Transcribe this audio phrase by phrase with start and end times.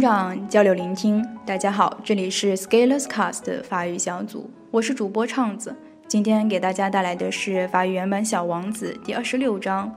[0.00, 1.22] 长，交流聆听。
[1.44, 5.76] 大家好，这里是 Scalers Cast 法语小组，我是主播畅子。
[6.08, 9.94] 今天给大家带来的是法语原版《小王子》第二十六章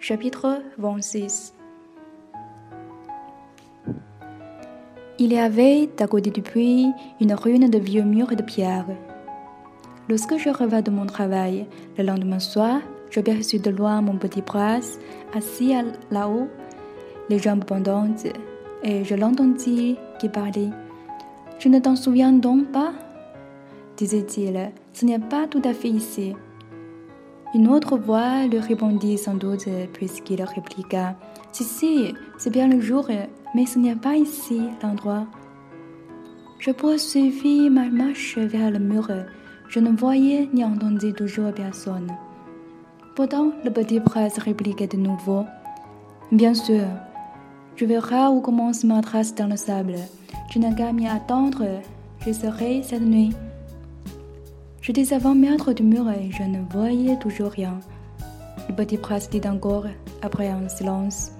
[0.00, 1.50] ，Chapitre vingt-six。
[5.18, 8.86] Il y avait à côté du puits une ruine de vieux murs de pierre.
[10.08, 11.66] Lorsque je revins de mon travail
[11.96, 12.80] le lendemain soir,
[13.10, 14.98] je perçus de loin mon petit prince
[15.32, 15.72] assis
[16.10, 16.48] là-haut,
[17.28, 18.26] les jambes pendantes,
[18.84, 20.70] et je l'entendis qui parlait.
[21.58, 22.92] Je ne t'en souviens donc pas
[23.96, 24.72] disait-il.
[24.92, 26.34] Ce n'est pas tout à fait ici.
[27.54, 31.14] Une autre voix lui répondit sans doute, puisqu'il répliqua
[31.52, 33.08] Si, si, c'est bien le jour,
[33.54, 35.26] mais ce n'est pas ici l'endroit.
[36.58, 39.08] Je poursuivis ma marche vers le mur.
[39.68, 42.08] Je ne voyais ni entendais toujours personne.
[43.14, 45.44] Pourtant, le petit prince répliqua de nouveau
[46.32, 46.82] Bien sûr,
[47.76, 49.96] je verrai où commence ma trace dans le sable.
[50.50, 51.64] Je n'ai qu'à m'y attendre.
[52.24, 53.32] Je serai cette nuit.
[54.80, 57.80] J'étais avant maître du mur et je ne voyais toujours rien.
[58.68, 59.86] Le petit prince dit encore,
[60.22, 61.32] après un silence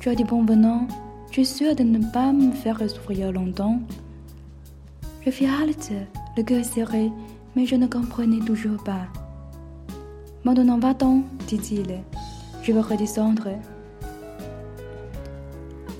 [0.00, 0.86] Tu as du bon venant,
[1.30, 3.80] je suis sûr de ne pas me faire souffrir longtemps.
[5.24, 5.92] Je fis halte,
[6.36, 7.10] le cœur serré,
[7.54, 9.06] mais je ne comprenais toujours pas.
[10.44, 12.00] Maintenant va-t'en, dit-il.
[12.62, 13.48] Je veux redescendre.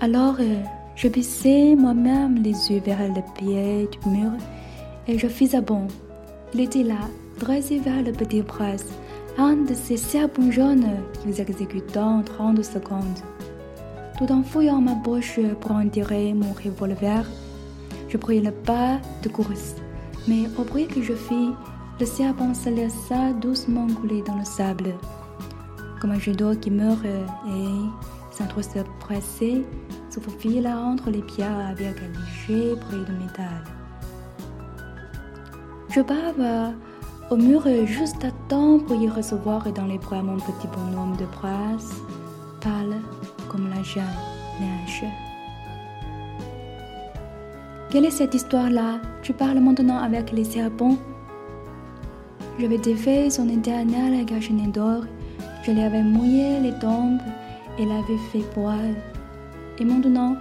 [0.00, 0.36] Alors,
[0.94, 4.30] je baissai moi-même les yeux vers le pied du mur
[5.08, 5.88] et je fis à bon.
[6.52, 8.84] Il était là, dressé vers le petit prince,
[9.38, 10.86] un de ces serpents jaunes
[11.22, 13.20] qu'ils exécutent en 30 secondes.
[14.18, 17.24] Tout en fouillant ma poche pour en tirer mon revolver,
[18.08, 19.76] je pris le pas de course.
[20.28, 21.50] Mais au bruit que je fis,
[21.98, 24.94] le serpent se laissa doucement couler dans le sable,
[26.00, 29.64] comme un jet d'eau qui meurt et, sans trop se presser,
[30.16, 32.10] se faufile entre les pierres avec un
[32.48, 33.62] léger de métal.
[35.90, 36.72] Je bave
[37.30, 41.26] au mur juste à temps pour y recevoir dans les bras mon petit bonhomme de
[41.26, 41.90] prince,
[42.62, 42.96] pâle
[43.48, 44.04] comme la jeune
[44.58, 45.04] neige.
[47.90, 49.00] Quelle est cette histoire-là?
[49.22, 50.96] Tu parles maintenant avec les serpents?
[52.58, 55.02] J'avais défait son éternel gâchenet d'or,
[55.62, 57.20] je lui avais mouillé les tombes
[57.78, 58.96] et l'avais fait boire.
[59.78, 60.36] Et maintenant,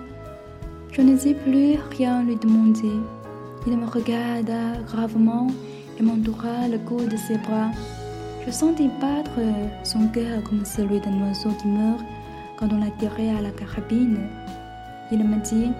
[0.91, 2.94] je ne sais plus rien lui demander.
[3.68, 5.47] Il me regarda gravement
[6.00, 7.72] et m'entoura le cou de ses bras.
[8.46, 9.41] Je sentais battre
[9.84, 12.00] son cœur comme celui d'un oiseau qui meurt
[12.57, 14.19] quand on l'a tiré à la carabine.
[15.12, 15.72] Il me dit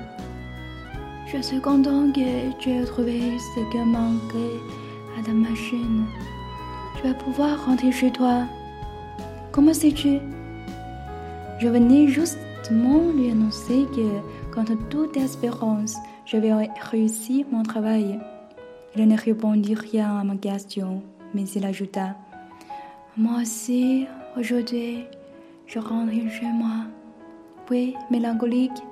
[1.27, 4.59] Je suis content que tu aies trouvé ce qui manquait
[5.17, 6.05] à ta machine.
[6.97, 8.43] Tu vas pouvoir rentrer chez toi.
[9.51, 10.17] Comment sais-tu
[11.59, 12.07] Je venais
[12.71, 15.95] lui annoncer que, contre toute espérance,
[16.25, 16.51] j'avais
[16.91, 18.19] réussi mon travail.
[18.95, 21.01] Il ne répondit rien à ma question,
[21.33, 22.15] mais il ajouta
[23.17, 25.05] Moi aussi, aujourd'hui,
[25.67, 26.85] je rentre chez moi.
[27.65, 28.83] Puis, mélancolique,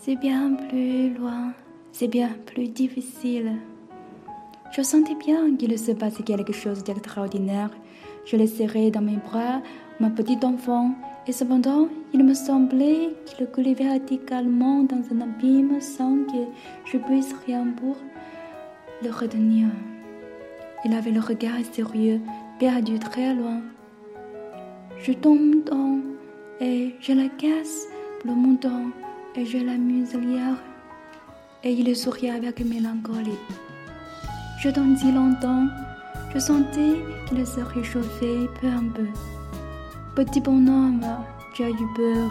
[0.00, 1.52] c'est bien plus loin,
[1.92, 3.52] c'est bien plus difficile.
[4.70, 7.70] Je sentais bien qu'il se passait quelque chose d'extraordinaire.
[8.24, 9.62] Je serrais dans mes bras,
[9.98, 10.92] ma petite enfant,
[11.28, 16.46] et cependant, il me semblait qu'il coulait verticalement dans un abîme sans que
[16.86, 17.98] je puisse rien pour
[19.04, 19.68] le retenir.
[20.86, 22.20] Il avait le regard sérieux,
[22.58, 23.60] perdu très loin.
[25.02, 25.98] Je tombe dans
[26.62, 27.86] et je la casse
[28.24, 28.86] le montant
[29.36, 30.56] et je la muselière.
[31.62, 33.42] Et il sourit avec mélancolie.
[34.60, 35.66] Je tendis longtemps,
[36.32, 36.96] je sentais
[37.28, 39.37] qu'il se réchauffait peu à peu.
[40.18, 41.06] Petit bonhomme,
[41.54, 42.28] tu as eu peur.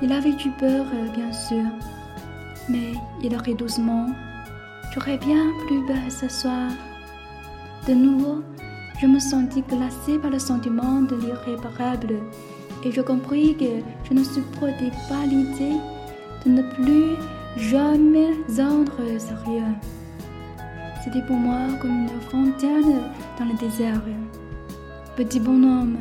[0.00, 0.84] Il avait eu peur,
[1.16, 1.64] bien sûr,
[2.68, 4.06] mais il rit doucement.
[4.94, 6.70] J'aurais bien plus bas ce soir.
[7.88, 8.44] De nouveau,
[9.00, 12.20] je me sentis glacée par le sentiment de l'irréparable
[12.84, 15.80] et je compris que je ne supportais pas l'idée
[16.44, 17.16] de ne plus
[17.56, 19.74] jamais rendre sérieux.
[21.02, 23.02] C'était pour moi comme une fontaine
[23.40, 24.00] dans le désert.
[25.16, 25.96] Petit bonhomme,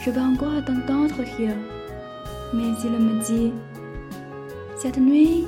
[0.00, 1.56] je vais encore t'entendre rire.
[2.54, 3.52] Mais il me dit,
[4.76, 5.44] cette nuit,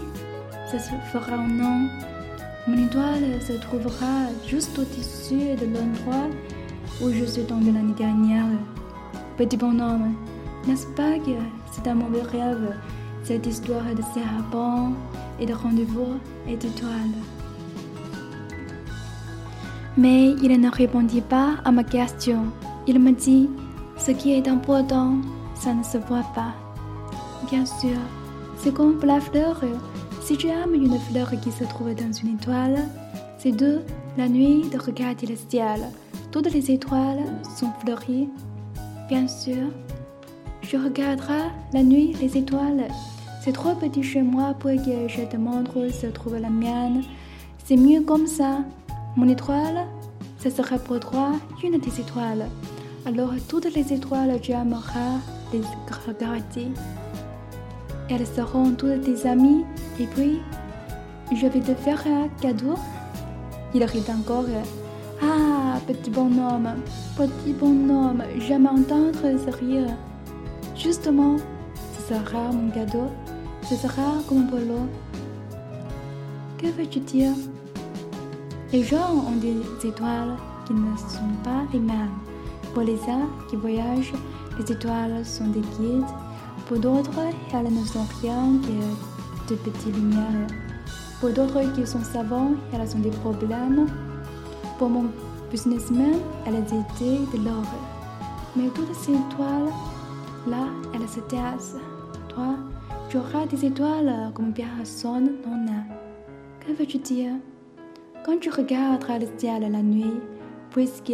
[0.71, 1.89] ça se fera un an.
[2.69, 6.29] Mon étoile se trouvera juste au-dessus de l'endroit
[7.03, 8.45] où je suis tombée l'année dernière.
[9.39, 10.15] Petit bonhomme,
[10.67, 11.39] n'est-ce pas que
[11.73, 12.75] c'est un mauvais rêve,
[13.23, 14.93] cette histoire de serpent
[15.39, 16.91] et de rendez-vous et d'étoiles?
[19.97, 22.45] Mais il ne répondit pas à ma question.
[22.87, 23.49] Il me dit,
[24.01, 25.17] ce qui est important,
[25.55, 26.55] ça ne se voit pas.
[27.51, 27.99] Bien sûr,
[28.57, 29.59] C'est comme la fleur.
[30.21, 32.79] Si tu aimes une fleur qui se trouve dans une étoile,
[33.39, 33.81] c'est de
[34.19, 35.81] la nuit de regarder le ciel.
[36.31, 37.25] Toutes les étoiles
[37.57, 38.29] sont fleuries.
[39.09, 39.69] Bien sûr,
[40.61, 41.43] je regarderai
[41.73, 42.89] la nuit les étoiles.
[43.43, 47.03] C'est trop petit chez moi pour que je te montre où se trouve la mienne.
[47.65, 48.59] C'est mieux comme ça.
[49.17, 49.87] Mon étoile,
[50.39, 51.33] ce sera pour toi
[51.65, 52.47] une des étoiles.
[53.07, 55.19] Alors toutes les étoiles, tu aimeras
[55.53, 55.63] les
[56.07, 56.69] regarder.
[58.11, 59.65] Elles seront toutes tes amies.
[59.99, 60.41] Et puis,
[61.35, 62.75] je vais te faire un cadeau.
[63.75, 64.45] Il rit encore.
[65.23, 66.71] Ah, petit bonhomme,
[67.17, 69.97] petit bonhomme, j'aime entendre ce rire.
[70.77, 71.37] Justement,
[71.97, 73.09] ce sera mon cadeau.
[73.63, 74.87] Ce sera comme polo.
[76.59, 77.33] Que veux-tu dire?
[78.73, 80.37] Les gens ont des étoiles
[80.67, 82.30] qui ne sont pas les mêmes.
[82.75, 84.13] Pour les uns qui voyagent,
[84.59, 86.05] les étoiles sont des guides.
[86.67, 87.21] Pour d'autres,
[87.53, 90.47] elles ne sont rien que de petites lumières.
[91.21, 93.87] Pour d'autres qui sont savants, elles ont des problèmes.
[94.79, 95.07] Pour mon
[95.51, 96.15] businessman,
[96.47, 97.65] elles étaient de l'or.
[98.57, 99.73] Mais toutes ces étoiles,
[100.47, 101.79] là, elles se taisent.
[102.29, 102.55] Toi,
[103.09, 105.83] tu auras des étoiles comme personne n'en a.
[106.61, 107.33] Que veux-tu dire?
[108.25, 110.21] Quand tu regarderas le ciel la nuit,
[110.71, 111.13] puisque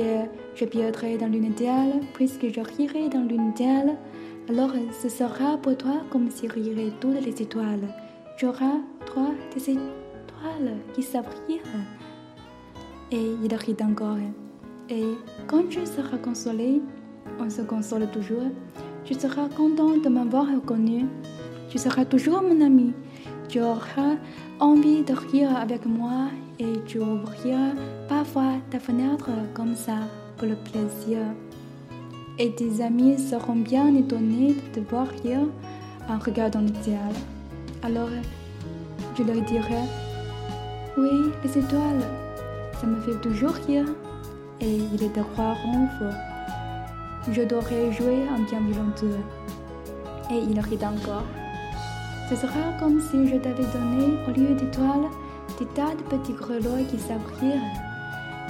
[0.54, 3.96] je piéterai dans l'une d'elles, puisque je rirai dans l'une d'elles,
[4.48, 7.88] alors ce sera pour toi comme si riraient toutes les étoiles.
[8.36, 11.62] Tu auras trois des étoiles qui rire.
[13.10, 14.18] Et il rit encore.
[14.88, 15.14] Et
[15.46, 16.80] quand tu seras consolé,
[17.40, 18.50] on se console toujours,
[19.04, 21.06] tu seras content de m'avoir reconnu.
[21.68, 22.92] Tu seras toujours mon ami.
[23.48, 24.16] Tu auras
[24.60, 27.72] envie de rire avec moi et tu ouvriras
[28.08, 29.98] parfois ta fenêtre comme ça
[30.36, 31.18] pour le plaisir.
[32.38, 35.46] Et tes amis seront bien étonnés de te voir rire
[36.08, 37.12] en regardant le.
[37.82, 38.08] Alors,
[39.16, 39.82] je leur dirai,
[40.98, 42.04] oui, les étoiles,
[42.80, 43.86] ça me fait toujours rire.
[44.60, 45.88] Et ils te croiront.
[47.30, 49.18] Je devrais jouer un bien violenteux.
[50.30, 51.24] Et il rit encore.
[52.30, 55.10] Ce sera comme si je t'avais donné, au lieu d'étoiles,
[55.58, 56.96] des tas de petits grelots qui
[57.40, 57.60] rire.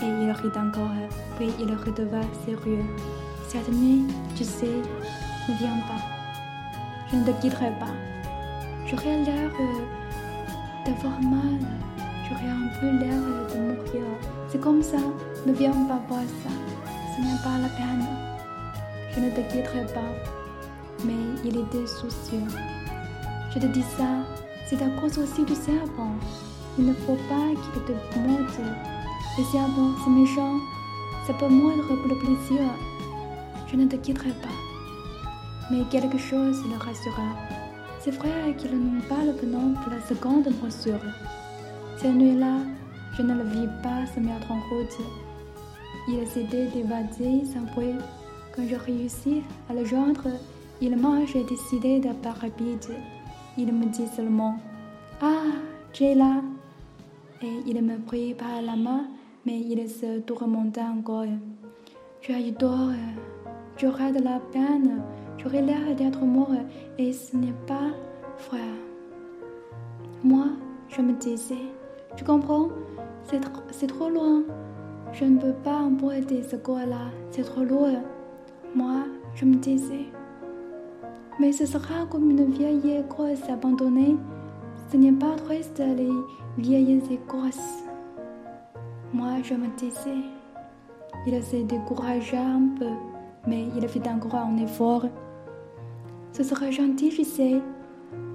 [0.03, 0.91] Et il rit encore,
[1.37, 2.85] puis il redeva sérieux.
[3.49, 4.05] Cette nuit,
[4.37, 4.67] tu sais,
[5.49, 6.03] ne viens pas.
[7.11, 7.95] Je ne te quitterai pas.
[8.87, 9.51] J'aurais l'air
[10.85, 11.61] d'avoir mal.
[12.29, 13.21] J'aurais un peu l'air
[13.55, 14.03] de mourir.
[14.49, 14.99] C'est comme ça.
[15.47, 16.51] Ne viens pas voir ça.
[17.15, 18.07] Ce n'est pas la peine.
[19.15, 20.13] Je ne te quitterai pas.
[21.05, 22.47] Mais il était soucieux.
[23.55, 24.09] Je te dis ça,
[24.69, 26.13] c'est à cause aussi du serpent.
[26.79, 28.47] Il ne faut pas qu'il te morde.
[29.39, 30.59] Le serpent, c'est méchant.
[31.27, 32.63] Ça peut mordre pour le plaisir.
[33.67, 34.57] Je ne te quitterai pas.
[35.71, 37.35] Mais quelque chose le rassurera.
[38.01, 41.01] C'est vrai qu'ils n'ont pas le venant pour la seconde morsure.
[41.97, 42.59] Cette nuit-là,
[43.17, 44.99] je ne le vis pas se mettre en route.
[46.09, 47.97] Il s'était évadé sans bruit.
[48.55, 50.29] Quand je réussis à le joindre,
[50.81, 52.11] il mange décidé de.
[53.59, 54.59] Il me dit seulement
[55.21, 55.43] Ah,
[56.01, 56.43] là.
[57.43, 59.05] Et il me prit par la main,
[59.45, 61.27] mais il se tourmenta encore.
[62.21, 62.93] Tu as eu tort,
[63.77, 65.03] tu auras de la peine,
[65.37, 66.55] tu aurais l'air d'être mort,
[66.99, 67.91] et ce n'est pas
[68.49, 68.61] vrai.
[70.25, 70.47] Moi,
[70.89, 71.67] je me disais
[72.17, 72.69] Tu comprends?
[73.71, 74.43] C'est trop loin.
[75.13, 78.03] Je ne peux pas emporter ce corps-là, c'est trop lourd.
[78.75, 80.07] Moi, je me disais
[81.39, 84.17] mais ce sera comme une vieille grosse abandonnée.
[84.89, 86.13] Ce n'est pas triste les
[86.59, 87.83] vieilles grosses.
[89.13, 90.23] Moi, je me disais,
[91.27, 92.91] il s'est découragé un peu,
[93.49, 95.07] mais il fit encore un effort.
[96.33, 97.61] Ce sera gentil, je sais.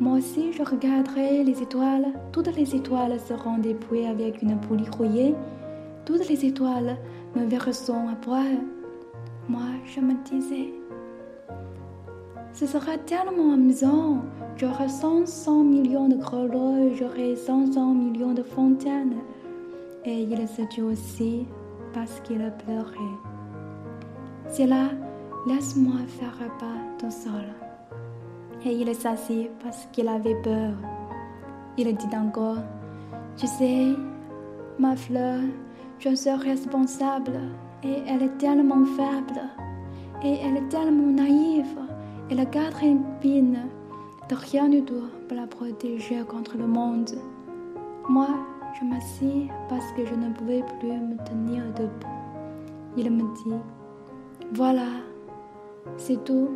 [0.01, 2.07] Moi aussi, je regarderai les étoiles.
[2.33, 5.33] Toutes les étoiles seront dépouillées avec une poulie rouillée.
[6.05, 6.97] Toutes les étoiles
[7.33, 8.57] me verront à poil.
[9.47, 10.73] Moi, je me disais,
[12.53, 14.23] ce sera tellement amusant.
[14.57, 19.15] J'aurai 500 millions de grelots, j'aurai 500 millions de fontaines.
[20.05, 21.45] Et il se tut aussi
[21.93, 23.17] parce qu'il pleurait.
[24.47, 24.89] C'est là,
[25.47, 27.47] laisse-moi faire pas tout seul.
[28.65, 30.73] Et il s'assit parce qu'il avait peur.
[31.77, 32.57] Il dit encore,
[33.37, 33.87] tu sais,
[34.77, 35.39] ma fleur,
[35.99, 37.39] je suis responsable
[37.83, 39.41] et elle est tellement faible
[40.23, 41.77] et elle est tellement naïve.
[42.31, 42.45] Et la
[43.19, 43.57] pine
[44.29, 47.11] de rien du tout pour la protéger contre le monde.
[48.07, 48.29] Moi,
[48.79, 52.07] je m'assis parce que je ne pouvais plus me tenir debout.
[52.95, 53.59] Il me dit,
[54.53, 54.87] voilà,
[55.97, 56.51] c'est tout.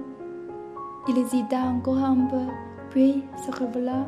[1.09, 2.47] Il hésita encore un peu,
[2.89, 4.05] puis se releva.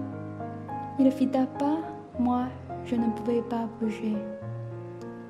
[0.98, 1.80] Il fit un pas,
[2.18, 2.46] moi,
[2.86, 4.16] je ne pouvais pas bouger.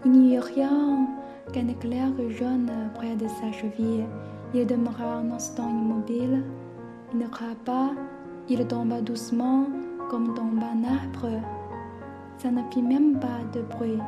[0.06, 1.08] Il n'y eut rien
[1.52, 4.06] qu'un éclair jaune près de sa cheville.
[4.55, 6.43] Il demeura un instant immobile.
[7.13, 7.91] Il ne cria pas,
[8.49, 9.67] il tomba doucement
[10.11, 11.41] comme tombe un arbre.
[12.39, 14.01] Ça ne fit même pas de bruit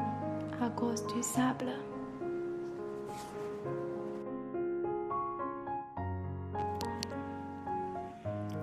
[0.60, 1.72] à cause du sable.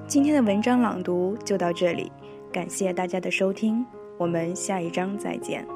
[0.07, 2.11] 今天的文章朗读就到这里，
[2.51, 3.85] 感谢大家的收听，
[4.17, 5.74] 我们下一章再见。